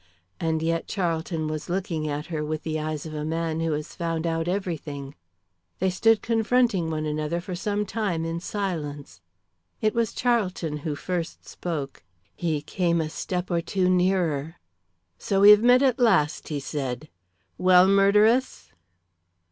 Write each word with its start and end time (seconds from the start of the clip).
And 0.39 0.63
yet 0.63 0.87
Charlton 0.87 1.47
was 1.47 1.69
looking 1.69 2.07
at 2.07 2.25
her 2.33 2.43
with 2.43 2.63
the 2.63 2.79
eyes 2.79 3.05
of 3.05 3.13
a 3.13 3.23
man 3.23 3.59
who 3.59 3.73
has 3.73 3.93
found 3.93 4.25
out 4.25 4.47
everything. 4.47 5.13
They 5.77 5.91
stood 5.91 6.23
confronting 6.23 6.89
one 6.89 7.05
another 7.05 7.39
for 7.39 7.53
some 7.53 7.85
time 7.85 8.25
in 8.25 8.39
silence. 8.39 9.21
It 9.79 9.93
was 9.93 10.15
Charlton 10.15 10.77
who 10.77 10.95
first 10.95 11.47
spoke. 11.47 12.01
He 12.35 12.63
came 12.63 12.99
a 12.99 13.11
step 13.11 13.51
or 13.51 13.61
two 13.61 13.91
nearer. 13.91 14.55
"So 15.19 15.41
we 15.41 15.51
have 15.51 15.61
met 15.61 15.83
at 15.83 15.99
last," 15.99 16.47
he 16.47 16.59
said. 16.59 17.07
"Well, 17.59 17.87
murderess?" 17.87 18.71